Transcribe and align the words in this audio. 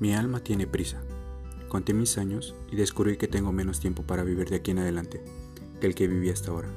Mi 0.00 0.14
alma 0.14 0.38
tiene 0.38 0.68
prisa. 0.68 1.00
Conté 1.68 1.92
mis 1.92 2.18
años 2.18 2.54
y 2.70 2.76
descubrí 2.76 3.16
que 3.16 3.26
tengo 3.26 3.50
menos 3.50 3.80
tiempo 3.80 4.04
para 4.04 4.22
vivir 4.22 4.48
de 4.48 4.56
aquí 4.56 4.70
en 4.70 4.78
adelante 4.78 5.20
que 5.80 5.86
el 5.88 5.96
que 5.96 6.06
viví 6.06 6.30
hasta 6.30 6.52
ahora. 6.52 6.68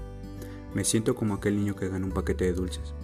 Me 0.73 0.83
siento 0.83 1.13
como 1.15 1.35
aquel 1.35 1.55
niño 1.55 1.75
que 1.75 1.87
gana 1.87 2.05
un 2.05 2.11
paquete 2.11 2.45
de 2.45 2.53
dulces. 2.53 2.95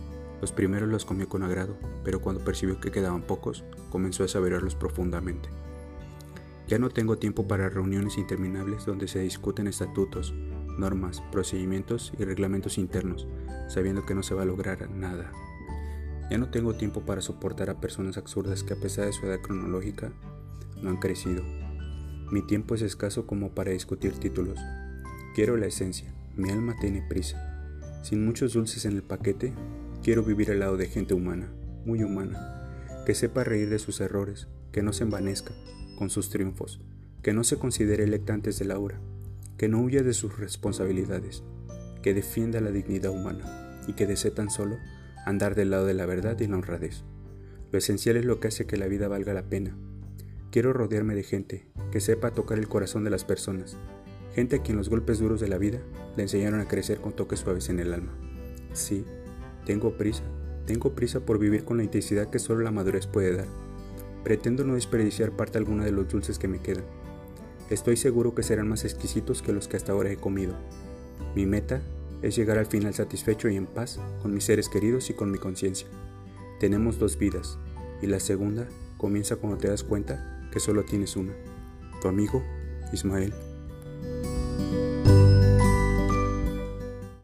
Los 0.41 0.51
primeros 0.51 0.89
los 0.89 1.05
comió 1.05 1.29
con 1.29 1.43
agrado, 1.43 1.77
pero 2.03 2.19
cuando 2.19 2.43
percibió 2.43 2.79
que 2.79 2.91
quedaban 2.91 3.21
pocos, 3.21 3.63
comenzó 3.91 4.23
a 4.23 4.27
saborearlos 4.27 4.73
profundamente. 4.73 5.49
Ya 6.67 6.79
no 6.79 6.89
tengo 6.89 7.17
tiempo 7.17 7.47
para 7.47 7.69
reuniones 7.69 8.17
interminables 8.17 8.85
donde 8.85 9.07
se 9.07 9.19
discuten 9.19 9.67
estatutos, 9.67 10.33
normas, 10.77 11.21
procedimientos 11.31 12.11
y 12.19 12.23
reglamentos 12.23 12.79
internos, 12.79 13.27
sabiendo 13.67 14.05
que 14.05 14.15
no 14.15 14.23
se 14.23 14.33
va 14.33 14.41
a 14.41 14.45
lograr 14.45 14.89
nada. 14.89 15.31
Ya 16.29 16.37
no 16.37 16.49
tengo 16.49 16.73
tiempo 16.73 17.01
para 17.01 17.21
soportar 17.21 17.69
a 17.69 17.79
personas 17.79 18.17
absurdas 18.17 18.63
que 18.63 18.73
a 18.73 18.79
pesar 18.79 19.05
de 19.05 19.13
su 19.13 19.25
edad 19.25 19.39
cronológica 19.41 20.11
no 20.81 20.89
han 20.89 20.97
crecido. 20.97 21.43
Mi 22.31 22.41
tiempo 22.45 22.75
es 22.75 22.81
escaso 22.81 23.25
como 23.25 23.55
para 23.55 23.71
discutir 23.71 24.13
títulos. 24.13 24.59
Quiero 25.35 25.55
la 25.55 25.67
esencia, 25.67 26.13
mi 26.35 26.49
alma 26.49 26.75
tiene 26.81 27.01
prisa. 27.07 28.01
Sin 28.03 28.25
muchos 28.25 28.53
dulces 28.53 28.83
en 28.85 28.97
el 28.97 29.03
paquete, 29.03 29.53
quiero 30.03 30.23
vivir 30.23 30.51
al 30.51 30.59
lado 30.59 30.75
de 30.75 30.87
gente 30.87 31.13
humana, 31.13 31.49
muy 31.85 32.03
humana, 32.03 33.03
que 33.05 33.15
sepa 33.15 33.45
reír 33.45 33.69
de 33.69 33.79
sus 33.79 34.01
errores, 34.01 34.47
que 34.73 34.81
no 34.83 34.91
se 34.91 35.03
envanezca 35.03 35.53
con 35.97 36.09
sus 36.09 36.29
triunfos, 36.29 36.81
que 37.23 37.33
no 37.33 37.45
se 37.45 37.57
considere 37.57 38.03
electa 38.03 38.33
antes 38.33 38.59
de 38.59 38.65
la 38.65 38.77
hora, 38.77 38.99
que 39.57 39.69
no 39.69 39.81
huya 39.81 40.03
de 40.03 40.13
sus 40.13 40.37
responsabilidades, 40.37 41.43
que 42.01 42.13
defienda 42.13 42.59
la 42.59 42.71
dignidad 42.71 43.11
humana 43.11 43.81
y 43.87 43.93
que 43.93 44.05
desee 44.05 44.31
tan 44.31 44.49
solo 44.49 44.77
andar 45.29 45.55
del 45.55 45.71
lado 45.71 45.85
de 45.85 45.93
la 45.93 46.05
verdad 46.05 46.39
y 46.39 46.47
la 46.47 46.57
honradez. 46.57 47.03
Lo 47.71 47.79
esencial 47.79 48.17
es 48.17 48.25
lo 48.25 48.39
que 48.39 48.47
hace 48.47 48.65
que 48.65 48.77
la 48.77 48.87
vida 48.87 49.07
valga 49.07 49.33
la 49.33 49.43
pena. 49.43 49.77
Quiero 50.51 50.73
rodearme 50.73 51.15
de 51.15 51.23
gente 51.23 51.67
que 51.91 51.99
sepa 51.99 52.31
tocar 52.31 52.57
el 52.57 52.67
corazón 52.67 53.03
de 53.03 53.09
las 53.09 53.25
personas, 53.25 53.77
gente 54.33 54.57
a 54.57 54.61
quien 54.61 54.77
los 54.77 54.89
golpes 54.89 55.19
duros 55.19 55.41
de 55.41 55.47
la 55.47 55.57
vida 55.57 55.79
le 56.15 56.23
enseñaron 56.23 56.59
a 56.59 56.67
crecer 56.67 56.99
con 56.99 57.13
toques 57.13 57.39
suaves 57.39 57.69
en 57.69 57.79
el 57.79 57.93
alma. 57.93 58.13
Sí, 58.73 59.05
tengo 59.65 59.97
prisa, 59.97 60.23
tengo 60.65 60.95
prisa 60.95 61.19
por 61.19 61.39
vivir 61.39 61.65
con 61.65 61.77
la 61.77 61.83
intensidad 61.83 62.29
que 62.29 62.39
solo 62.39 62.61
la 62.61 62.71
madurez 62.71 63.07
puede 63.07 63.35
dar. 63.35 63.47
Pretendo 64.23 64.63
no 64.63 64.75
desperdiciar 64.75 65.31
parte 65.31 65.57
alguna 65.57 65.85
de 65.85 65.91
los 65.91 66.07
dulces 66.07 66.39
que 66.39 66.47
me 66.47 66.59
quedan. 66.59 66.85
Estoy 67.69 67.97
seguro 67.97 68.33
que 68.33 68.43
serán 68.43 68.69
más 68.69 68.85
exquisitos 68.85 69.41
que 69.41 69.51
los 69.51 69.67
que 69.67 69.75
hasta 69.75 69.91
ahora 69.91 70.11
he 70.11 70.17
comido. 70.17 70.53
Mi 71.35 71.45
meta 71.45 71.81
es 72.21 72.35
llegar 72.35 72.57
al 72.57 72.65
final 72.65 72.93
satisfecho 72.93 73.49
y 73.49 73.55
en 73.55 73.67
paz 73.67 73.99
con 74.21 74.33
mis 74.33 74.45
seres 74.45 74.69
queridos 74.69 75.09
y 75.09 75.13
con 75.13 75.31
mi 75.31 75.37
conciencia. 75.37 75.87
Tenemos 76.59 76.99
dos 76.99 77.17
vidas 77.17 77.57
y 78.01 78.07
la 78.07 78.19
segunda 78.19 78.67
comienza 78.97 79.35
cuando 79.35 79.57
te 79.57 79.69
das 79.69 79.83
cuenta 79.83 80.49
que 80.51 80.59
solo 80.59 80.83
tienes 80.83 81.15
una. 81.15 81.33
Tu 82.01 82.07
amigo, 82.07 82.43
Ismael. 82.91 83.46